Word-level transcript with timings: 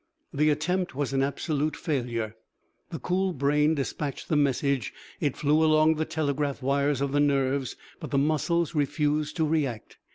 The 0.33 0.49
attempt 0.49 0.95
was 0.95 1.13
an 1.13 1.21
absolute 1.21 1.75
failure. 1.77 2.35
The 2.89 2.97
cool 2.97 3.33
brain 3.33 3.75
dispatched 3.75 4.29
the 4.29 4.35
message, 4.35 4.95
it 5.19 5.37
flew 5.37 5.63
along 5.63 5.93
the 5.97 6.05
telegraph 6.05 6.63
wires 6.63 7.01
of 7.01 7.11
the 7.11 7.19
nerves, 7.19 7.75
but 7.99 8.09
the 8.09 8.17
muscles 8.17 8.73
refused 8.73 9.35
to 9.35 9.45
react. 9.47 9.99